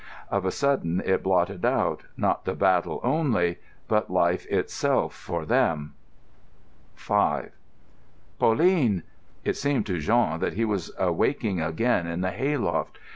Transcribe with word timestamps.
Of 0.31 0.45
a 0.47 0.51
sudden 0.51 0.99
it 1.05 1.21
blotted 1.21 1.63
out, 1.63 2.05
not 2.17 2.43
the 2.45 2.55
battle 2.55 3.01
only, 3.03 3.59
but 3.87 4.09
life 4.09 4.47
itself 4.47 5.13
for 5.13 5.45
them. 5.45 5.93
V 6.95 7.13
"Pauline!" 8.39 9.03
It 9.43 9.57
seemed 9.57 9.85
to 9.85 9.99
Jean 9.99 10.39
that 10.39 10.53
he 10.53 10.65
was 10.65 10.91
awaking 10.97 11.61
again 11.61 12.07
in 12.07 12.21
the 12.21 12.31
hay 12.31 12.57
loft. 12.57 12.97